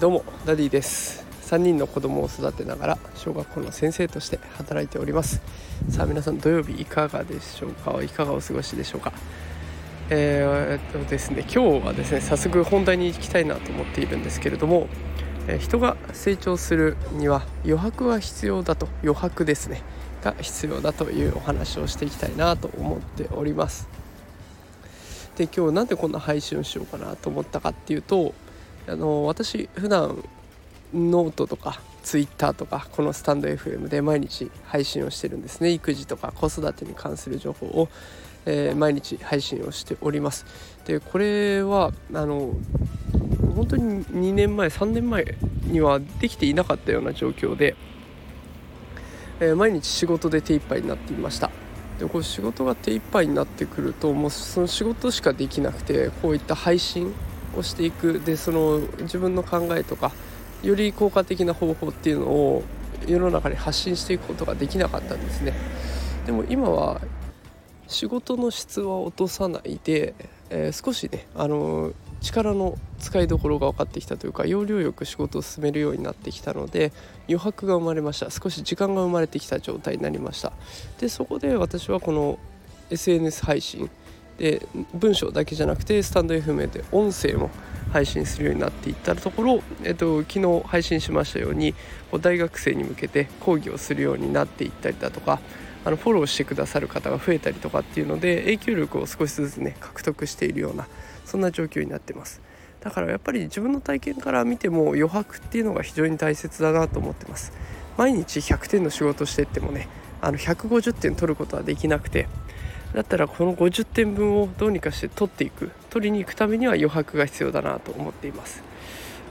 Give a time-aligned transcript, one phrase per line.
[0.00, 1.24] どうもダディです。
[1.46, 5.40] 3人の子供を育てながら小学校の先生として働いております。
[5.88, 8.02] さあ皆さん土曜日いかがでしょうか？
[8.02, 9.12] いかがお過ごしでしょうか？
[10.10, 14.86] えー、っとですね今日はですね早速本題に行きたいなと思っているんですけれども、
[15.48, 18.86] え人が成長するには余白は必要だと。
[19.02, 19.82] 余白ですね。
[20.22, 23.88] が必要だというお話をしていきたいなと思っております。
[25.36, 28.34] で今日なんでこんな配信をしようかなと思ったかっていうと
[28.88, 30.22] あの私普段
[30.94, 35.70] ノートとかツイッターとかこのスタンド FM で毎日配信をしてるんですね。
[35.70, 37.88] 育児とか子育てに関する情報を、
[38.46, 40.46] えー、毎日配信をしております。
[40.86, 42.52] でこれはあの
[43.56, 47.74] 本当に2年前3年前にはできていなかったような状況で、
[49.40, 51.50] えー、毎日仕事で手一杯になっていました。
[51.98, 57.14] でこう仕事が手一杯になってくるともうその仕事しかできなくてこういった配信
[57.56, 58.20] をしていく。
[58.20, 60.12] でその自分の考えとか
[60.62, 62.62] より効果的な方法っていうのを
[63.06, 65.52] 世の中に発信していくことができなかったんですね。
[66.26, 67.00] でも今は
[67.86, 70.14] 仕事の質は落とさないで、
[70.50, 76.92] えー、少しねあの力の使いどころが分かってきたというか要領よく仕事を進めるようになってきたので
[77.28, 78.30] 余白が生まれました。
[78.30, 80.52] 少し時間が生まれてきた状態になりました。
[80.98, 82.38] でそこで私はこの
[82.90, 83.90] SNS 配信
[84.38, 87.50] で文章だけじゃなくてスタンド FM で音声も
[87.92, 91.74] 配信するようになっていったところ、えっと、昨日配信しましたように
[92.20, 95.40] 大学生に向けて講義をするようになっていったりだとか
[95.86, 100.88] あのフォローしてくださる方が増えたりとかっていうので影響力を少しずつね獲得しているような
[101.24, 102.42] そんな状況になってます。
[102.80, 107.52] だからやっぱり自分の体験から見ても余白っていうのが非常に大切だなと思ってます。
[107.96, 109.88] 毎日100点の仕事してってもね
[110.20, 112.26] あの150点取ることはできなくて
[112.92, 118.64] だったらこの50点分をどうにかして取っていく取りに行くためには余白が必要だなと思っています。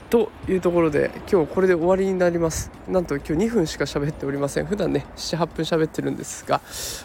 [0.08, 2.70] というところで今日これで終わりになります。
[2.88, 4.66] なんと今日2分しか喋っておりません。
[4.66, 6.60] 普段ね78分喋ってるんですが、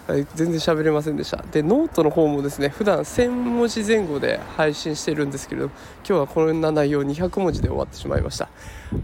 [0.07, 1.43] はい、全然喋れませんでした。
[1.51, 8.49] でノートの方もですね普段1000文字前後で配信してるんですけれど今日はこんな内容200文字で終わってしまいました。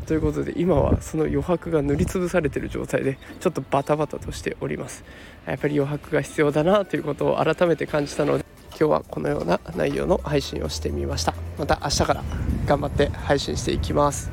[0.05, 5.03] ということで今はその余白が塗りつぶされてる状態でちょっとバタバタとしております。
[5.47, 11.33] やっぱり余白が必要だなということを改めて感じたので今日はこのような内容の配信をしてみました。
[11.57, 12.46] また明日から。
[12.67, 14.29] 頑張って配信していきます、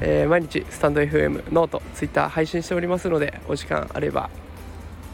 [0.00, 4.30] えー、毎日スタンド FM ノート Twitter 配信しておりますのでお時間あれば、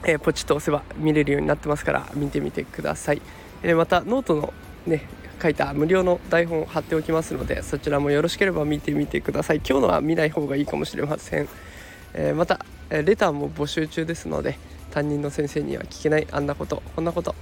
[0.04, 3.22] えー、ポチッと押せば見れるようになってますから見てみてください、
[3.62, 4.52] えー、またノートの
[4.86, 5.08] ね
[5.42, 9.58] 書いた無料の台本を貼っておきますのでそちらもよろしければ見てみてください。
[9.58, 11.48] 今日のは見ない方がいいかもしれません、
[12.14, 14.58] えまたレターも募集中ですので
[14.90, 17.36] 担任の先生には聞けないあんなことこんなこと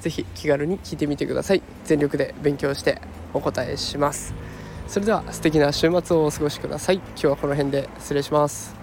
[0.00, 1.62] ぜひ気軽に聞いてみてください。
[1.84, 3.00] 全力で勉強して
[3.34, 4.39] お答えします。
[4.90, 6.96] それでは素敵な週末をお過ごしください。
[6.96, 8.79] 今日はこの辺で失礼します。